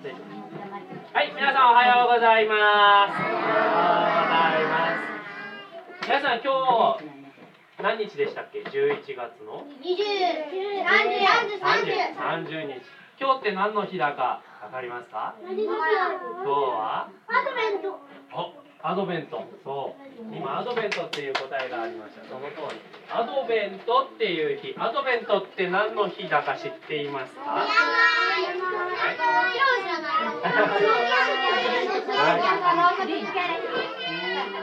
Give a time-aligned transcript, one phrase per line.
[0.00, 0.08] は
[1.22, 3.20] い、皆さんおはようございます。
[3.20, 6.08] おはようございます。
[6.08, 7.04] 皆さん今日
[7.84, 9.68] 何日でしたっけ？11月の？
[9.84, 11.20] 二十、三十、
[11.60, 12.56] 三十、三十。
[12.56, 12.80] 30日。
[13.20, 15.34] 今日って何の日だかわかりますか？
[15.44, 17.12] 今日は？
[17.28, 18.00] アドベント。
[18.32, 19.44] おアドベント。
[19.62, 20.34] そう。
[20.34, 22.24] 今アドベントっていう答えがありました。
[22.24, 22.80] その通り。
[23.10, 24.74] アドベントっていう日。
[24.78, 27.40] アドベントって何の日だか知っていますか？
[27.42, 27.66] はい。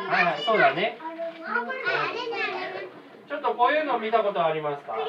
[0.08, 0.98] はい、そうだね。
[0.98, 4.94] ちょっとこういうの見たことありますか？
[4.94, 5.06] これ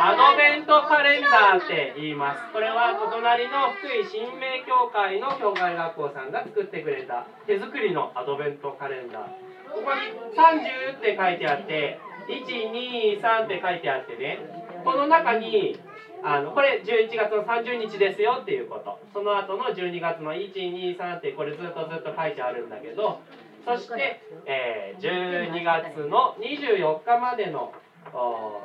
[0.00, 2.40] アドベントカレンダーって言います。
[2.52, 9.22] これはお隣の福井新明教会の教会学校さんが作ってくれた手作りのアドベントカレンダー。
[9.68, 10.00] ここに
[10.32, 14.38] 30って書いてあって、123って書いてあってね、
[14.82, 15.78] この中に
[16.24, 18.98] あのこれ11月の30日ですよっていうこと。
[19.12, 23.20] その後の12月の123ってこれずっとずっと書いてあるんだけど、
[23.68, 27.72] そして、えー12月の24日までの
[28.14, 28.62] お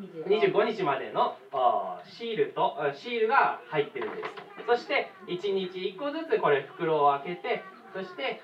[0.00, 4.30] 25日までのおシールとあシールが入ってるんです。
[4.66, 8.40] そして1日1個ずつこれ袋を開けてそして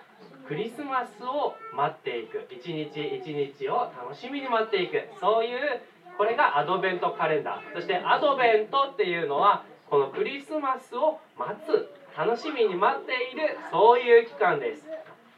[0.47, 2.47] クリスマスを待っていく。
[2.51, 5.09] 一日一日を楽しみに待っていく。
[5.19, 5.81] そういう
[6.19, 7.75] これがアドベントカレンダー。
[7.75, 14.87] そしてアドベントっていうのはこのクリスマスを待つ楽しみに待っているそういう期間です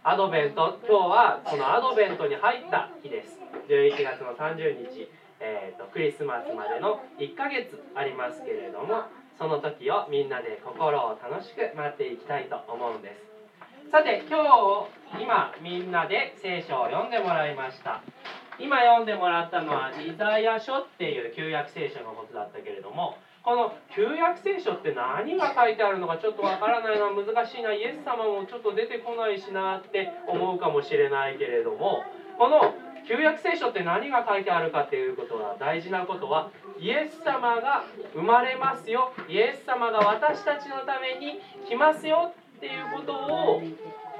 [0.06, 3.40] アドベント今日はこのアドベントに入った日です。
[3.72, 5.08] 11月の30日、
[5.40, 13.90] えーとクリスマスまでの1ヶ月ありますけれどもその時をみんなで心を楽しく待っていきたいと思うんです。
[13.90, 14.44] さて今
[15.16, 18.02] 日今みんなで聖書を読んでもらいました。
[18.60, 27.74] 今読んでもらったのはイザヤ書っていう旧約聖書のことだったけれどもこの旧約聖書って何が書いてあるのかちょっとわからないな難しいな。
[27.74, 32.04] イエス様もちょっと出てこないしなって思うかもしれないけれども
[32.38, 32.74] この
[33.06, 36.48] 旧約聖書って何が書いてあるかっていうことは大事なことは
[36.80, 37.84] イエス様が
[38.14, 39.12] 生まれますよ。
[39.28, 41.38] イエス様が私たちのために
[41.68, 43.62] 来ますよっていうことを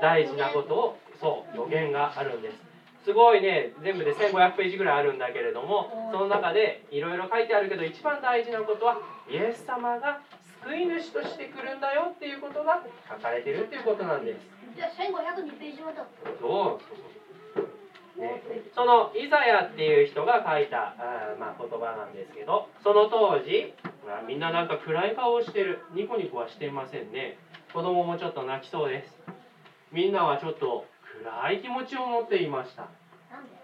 [0.02, 2.63] 大事なことをそう予言があるんです。
[3.04, 8.96] すごいね全部で1500ページぐらいあるんだけれどもその中でいろいろ書いてあるけど一番大事なことは
[9.28, 10.20] イエス様が
[10.64, 14.40] 救い主として来るんだよっていうことが書かれてるっていうことなんです。
[14.74, 15.98] じゃあ千五百二ページまで。
[16.40, 16.80] そ
[18.16, 18.42] う、ね、
[18.74, 23.74] そのイザヤっていう人が書いたあー、まあ、言葉なんですけどその当時、
[24.06, 25.80] まあ、みんななんか暗い顔をしてる。
[25.92, 27.36] ニコニコはしていませんね。
[27.74, 29.20] 子供もちょっと泣きそうです。
[29.92, 30.86] みんなはちょっと
[31.24, 32.88] 暗い気持ちを持っていました。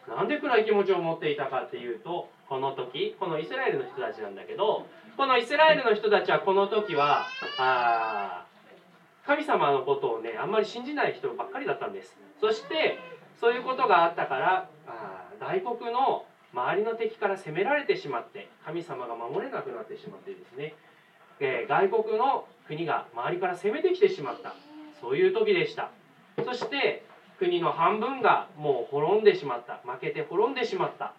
[0.08, 0.38] なんで？
[0.38, 7.26] 暗い気持ちを持っていたかっていうとこの時このイスラエルの人たちなんだけどこのイスラエルの人たちはこの時は
[7.58, 12.16] あー神様のことをねあんまり信じない人ばっかりだったんです。
[12.40, 12.98] そして
[13.40, 20.74] そういうことがあったからあー外国の周りの敵から攻められてしまって神様が守れなくなってしまってですね、
[21.38, 24.54] えー外国の国が周りから攻めてきてしまった。
[25.00, 25.90] そういう時でした。
[26.44, 27.04] そして
[27.40, 29.80] 国の半分がもう滅んでしまった。
[29.90, 31.14] 負けて滅んでしまった。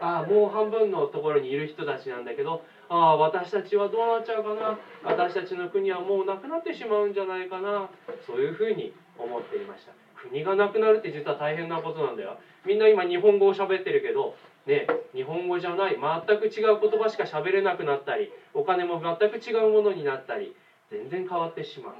[0.00, 4.78] ああもう半分のところにいる人たちなんだけどああ私たちはどうなっちゃうかな。
[5.02, 7.88] 私たちの国はもうなくなってしまうんじゃないかな。
[8.24, 9.92] そういうふうに思っていました。
[10.14, 12.38] 国がなくなるって実は大変なことなんだよ。
[12.64, 14.36] みんな今日本語を喋ってるけど
[14.66, 15.98] ね日本語じゃない。
[15.98, 20.54] 全く違う言葉しか喋れなくなったりお金も全く違うものになったり
[20.88, 21.94] 全然変わってしまう。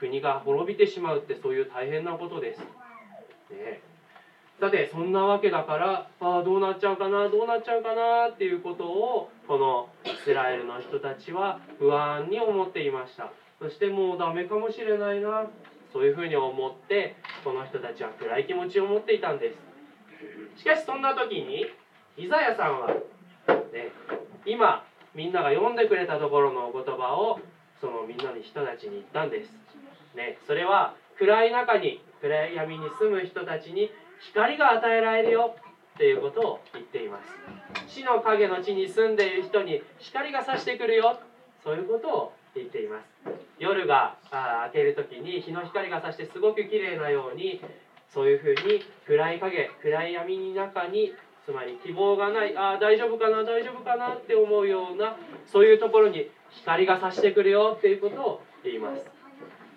[0.00, 2.79] 国が滅びてしまうってそういう大変なことです。
[3.50, 3.80] ね
[4.60, 13.32] さてそんなわけだからああどうなっちゃうかなどうなっちゃうかなっていうことをこのイスラエルの人たちは不安に思っていました。
[13.58, 15.46] そしてもうダメかもしれないな
[15.92, 19.52] そういうふうに思ってこの人たちは暗い気持ちを持っていたんで
[20.56, 20.60] す。
[20.60, 21.66] しかしそんな時に
[22.16, 23.92] イザヤさんは、ね、
[24.44, 24.84] 今
[25.14, 27.40] みんなが読んでくれたところのお言葉を
[27.80, 29.50] そのみんなに人たちに言ったんです、
[30.14, 33.90] ね、それは暗い中に暗闇に住む人たちに
[34.20, 35.56] 光が与えられるよ
[35.94, 37.30] っていうことを言っています。
[37.86, 41.20] 死の影の地に住んでいる人に光が差してくるよ。
[41.62, 43.04] そういうことを言っています。
[43.58, 47.60] 夜があー明ける時に日の光が差してすごく綺麗なように
[48.08, 51.12] そういうふうに暗い影暗い闇の中に
[51.44, 55.16] つまり希望がないあー大丈夫かな大丈夫かなって思うような
[55.46, 59.19] そういうところに光が差してくるよっていうことを言います。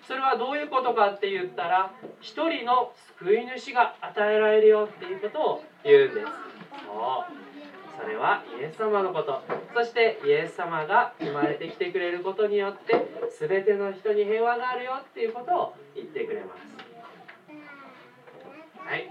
[0.07, 6.25] それはどういうことかって言ったら一人の救い主が与えられるよっていうことを言うんです。
[6.25, 7.43] そう。
[8.01, 9.41] それはイエス様のこと。
[9.73, 13.07] そしてイエス様が生まれてきてくれることによって
[13.39, 16.83] 全ての人に平和があるよっていうことを言ってくれます。
[18.85, 19.09] はい。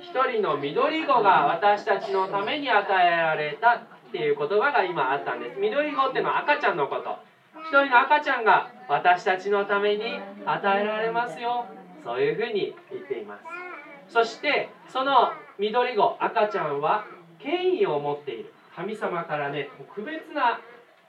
[0.00, 3.80] 一人の緑子が私たちのために与えられたっ
[4.12, 5.58] ていう言葉が今あったんです。
[5.58, 7.29] 緑子っていうのは赤ちゃんのこと。
[7.70, 10.02] 人の赤ちゃんが私たちのために
[10.44, 11.66] 与えられますよ。
[12.02, 13.38] そういうふうに言っていま
[14.08, 14.12] す。
[14.12, 17.04] そしてその緑子赤ちゃんは
[17.38, 18.52] 権威を持っている。
[18.74, 20.58] 神様からね特別な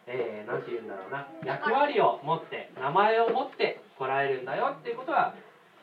[0.05, 1.27] 何、えー、て言うんだろうな。
[1.43, 5.33] 役割を持って名前を持って来られるんだよっていうことは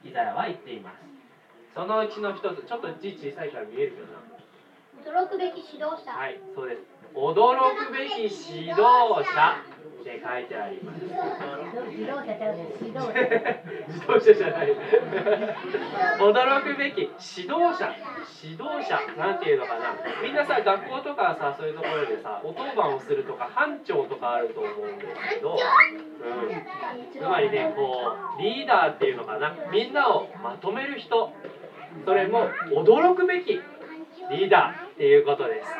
[0.05, 0.99] イザヤは言っています。
[1.75, 5.27] そのうちの一つちょっと字小さいから見えるけどな。
[5.27, 6.13] 驚くべき指導者。
[6.13, 6.83] はいそうです。
[7.15, 9.59] 驚くべき指導者
[9.89, 11.05] って書いてあります。
[11.05, 13.09] 自動車ちゃうね指導
[13.89, 14.73] 自動車じゃない。
[16.19, 17.91] 驚くべき指導者、
[18.43, 19.97] 指導者なんていうのかな。
[20.23, 29.55] みんなさ学校とかさそういうところでさお当番をするとか班長とかあると思うんですけど、うん、つまりねこうリーダーっていうのかな。
[29.73, 31.33] みんなをまとめる人。
[32.05, 33.61] それも驚くべき
[34.31, 35.71] リーダーっていうことです。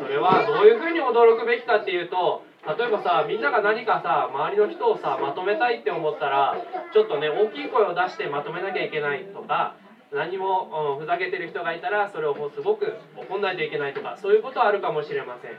[0.00, 2.44] それはどういうふうに驚くべきかっていうと。
[2.62, 6.56] 例えばさみんなが何かさ周りの人をさまとめたいって思ったら
[6.92, 9.74] ちょっとね大きい声を出してまとめなきゃいけないとか
[10.12, 15.52] 何も、うん、ふざけてる人がいたらそれをもうすごく怒んないといけないとかそういうことはあるかもしれません。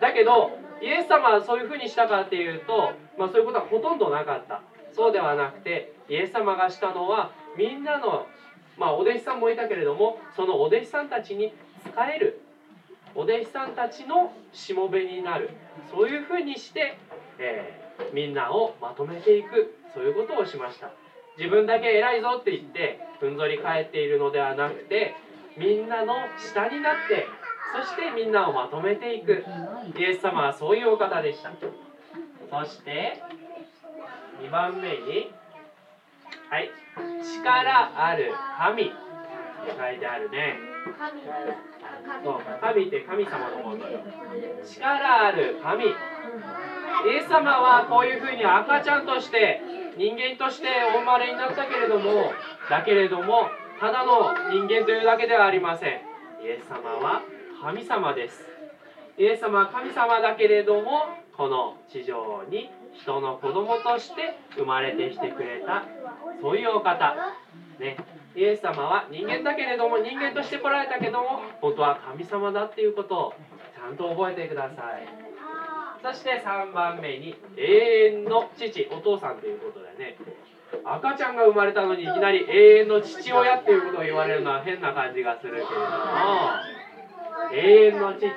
[0.00, 0.50] だけど
[0.80, 4.62] イエス様はそういうふうにしたかっていうと、まあ、そういうことはほとんどなかった。
[4.92, 8.26] そうではなくてイエス様がしたのはみんなの
[8.78, 11.52] まあお弟子さんもいたけれどもそのお弟子さんたちに
[11.84, 12.40] 仕える
[13.18, 15.50] お弟子さんたちのしもべになる。
[15.90, 16.96] そういうふうにして、
[17.40, 19.74] えー、みんなをまとめていく。
[19.92, 20.92] そういうことをしました。
[21.36, 25.16] 自分だけ偉いぞって言ってふんぞり返っているのではなくて
[25.56, 27.26] みんなの下になって
[27.74, 29.44] そしてみんなをまとめていく。
[29.98, 31.50] イエス様はそういうお方でした。
[31.50, 33.20] そして
[34.42, 35.32] 2番目に
[36.48, 36.70] はい
[37.42, 38.92] 力ある神って
[39.76, 40.56] 書いてあるね。
[42.24, 44.00] そう神って神様のことよ。
[44.64, 45.84] 力ある神。
[45.84, 45.88] イ
[47.16, 49.60] エス様はこういうふうに赤ちゃんとして
[49.96, 52.32] 人間としてお生まれになったけれども
[52.68, 53.48] だけれども
[53.78, 56.08] ただの人間というだけではありません。
[56.42, 57.22] イエス様は
[57.60, 58.44] 神様です
[59.18, 61.02] イエス様は神様だけれども
[61.36, 65.84] この地上に人の子供として生まれてきてくれた
[66.40, 67.16] そういうお方。
[67.78, 67.96] ね。
[68.34, 73.34] イエス様は人間だけれども人間として来られたけども本当は神様だっていうことを
[73.74, 75.08] ちゃんと覚えてください。
[76.02, 80.16] そして3番目に永遠の父お父さんということでね。
[80.84, 85.76] 赤ちゃんが生まれたのにいきなり永遠の父親っていうことを言われるのは変な感じがするけれども
[87.52, 88.28] 永遠の父。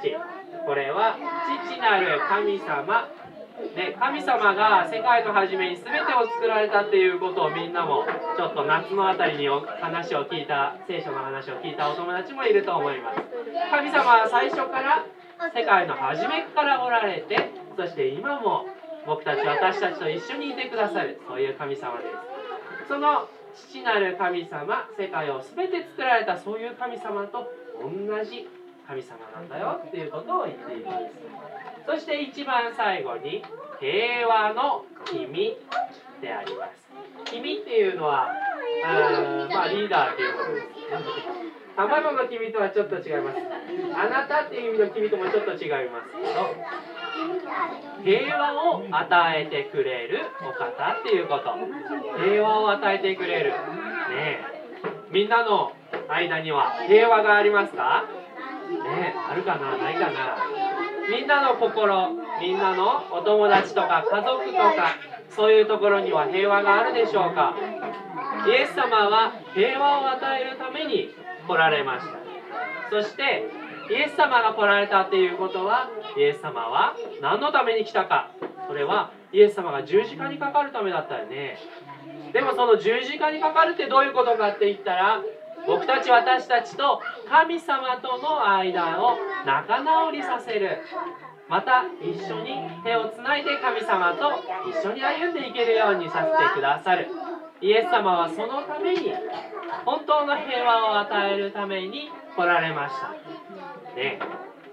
[0.66, 1.18] これは
[1.68, 3.10] 父なる神様
[3.76, 8.06] ね、神様が世界の初めに全てを作られたっていうことをみんなも
[8.36, 13.22] ちょっと夏のあたりに話を聞いた聖書の話を聞いたお友達もいると思います。
[13.72, 15.06] 神様は最初から
[15.54, 18.66] 世界の初めからおられてそして今も
[19.06, 22.06] 僕たち私たちと一緒にいてくださるそういう神様で
[22.84, 22.88] す。
[22.88, 27.52] その父なる神様世界を全て作られたそういう神様と
[27.82, 27.90] 同
[28.24, 28.48] じ
[28.88, 31.51] 神様なんだよっていうことを言っています。
[31.86, 33.44] そして一番最後に
[33.80, 35.58] 平和の君
[36.22, 36.72] であります。
[37.26, 38.30] 君っていうのは
[38.86, 40.68] あまあリーダーっていうことです。
[41.76, 43.38] 卵の君とはちょっと違います。
[43.96, 46.54] あなたっていう意味の君ともちょっと違いますけど
[48.04, 51.56] 平和を与えてくれるお方っていうこと。
[52.24, 53.52] 平和を与えてくれる。
[53.52, 53.56] ね
[55.12, 55.74] みんなの
[56.08, 58.06] 間には平和がありますか？
[58.70, 59.78] ねあるかな？
[59.78, 60.38] ないかな？
[61.12, 64.96] みんなの心みんなのお友達とか家族とか
[65.30, 67.54] そういうところには平和があるでしょうか。
[68.48, 71.10] イエス様は平和を与えるために
[71.46, 72.18] 来られました。
[72.90, 73.44] そして
[73.90, 78.32] イエス様が来られたっていうことはイエス様は何のために来たか。
[78.68, 81.58] それはイエス様が十字架にかかるためだったよね。
[82.32, 85.22] でもその十字架にかかるってどういうことかって言ったら
[85.68, 90.80] 僕たち私たちと神様との間を仲直りさせる。
[91.48, 94.32] また一緒に手をつないで神様と
[94.70, 97.10] 一緒に歩んでいけるようにさせてくださる。
[97.62, 99.14] イエス様はそのために
[99.86, 103.12] 本当の平和を与えるために来られました。
[103.96, 104.20] ね。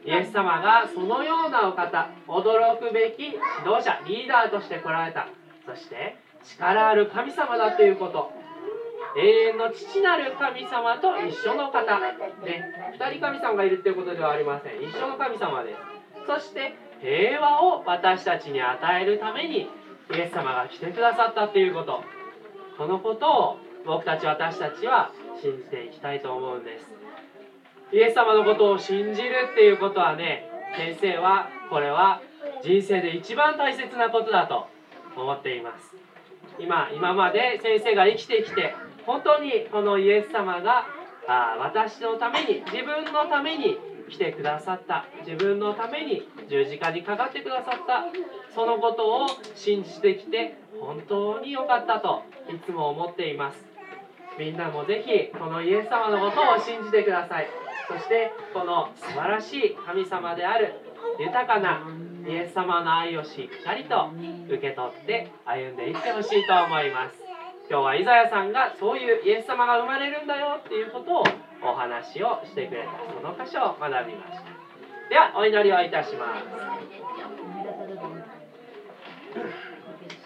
[0.04, 3.36] イエス様がそのようなお方驚くべき指
[3.68, 5.26] 導者リーダーとして来られた。
[5.66, 8.37] そして力ある神様だということ。
[9.16, 12.16] 永遠の父なる神様と一緒の方、ね、
[12.98, 14.82] 2人神様がいるっていうことではありません。
[14.82, 15.78] 一緒の神様です。
[16.26, 19.70] そして平和を私たちに与えるために
[20.10, 22.02] イエス様が来てくださったっていうこと。
[22.76, 25.10] このことを僕たち私たちは
[25.40, 26.86] 信じていきたいと思うんです。
[27.92, 32.20] イエス様のことを信じるっていうことはね先生はこれは
[32.62, 34.66] 人生で一番大切なことだと
[35.16, 35.96] 思っています。
[36.58, 38.74] 今今まで先生が生きてきて
[39.08, 40.84] 本当にこのイエス様が
[41.26, 43.78] あ私のために自分のために
[44.10, 45.06] 来てくださった。
[45.26, 48.04] 自分のために十字架にかかってくださった。
[48.54, 53.64] そのことを信じてきて本当に良かったといつも思っています。
[54.38, 57.48] みんなもぜひこのイエス様のことを信じてください。
[57.88, 60.74] そしてこの素晴らしい神様である
[61.18, 61.80] 豊かな
[62.28, 64.10] イエス様の愛をしっかりと
[64.48, 67.27] 受け取って歩んでいってほしいと思います。
[67.70, 71.24] 今日はイザヤさんがそういうイエス様が生まれるんだよっていうことを
[71.60, 74.48] お話をしてくれたその箇所を学びました
[75.12, 76.48] ではお祈りをいたします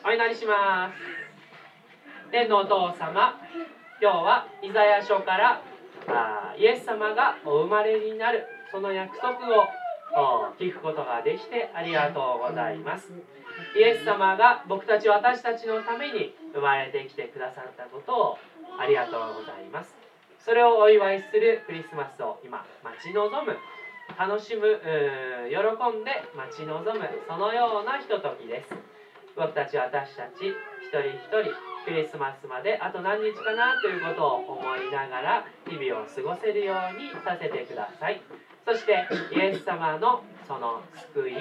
[0.07, 3.35] お祈りします天のお父様
[4.01, 5.63] 今日はイザヤ書から
[6.07, 9.67] あイエス様がお生まれになるその約束を
[10.61, 13.11] 聞くことができてありがとうございます。
[13.77, 18.39] イエス様が僕たち私たちのために生まれてきてくださったことを
[18.79, 19.95] ありがとうございます。
[20.45, 23.57] それをお祝いするクリスマスを今待ち望む
[24.19, 24.81] 楽しむ
[25.49, 25.57] 喜
[25.97, 28.75] んで待ち望むそのようなひとときです。
[29.37, 31.55] 僕たち私たち一人一人
[31.85, 38.21] クリスマスまであと何日かなということを思いながら日々を過ごせるようにさせてください。
[38.65, 40.83] そしてイエス様のその
[41.15, 41.37] 救いイ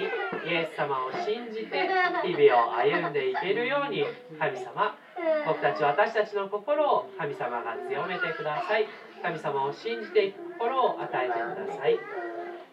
[0.54, 1.88] エス様を信じて
[2.24, 4.04] 日々を歩んでいけるように
[4.38, 4.96] 神様
[5.44, 8.86] 僕たち私たちの心を神様が強めてください。
[9.22, 11.98] 神様を信じていく心を与えてください。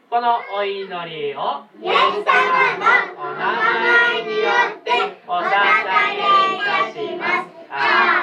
[0.09, 2.41] このお祈りをイエス様
[2.77, 4.91] のお名前によって
[5.27, 6.25] お捧げ
[6.55, 8.18] いたします。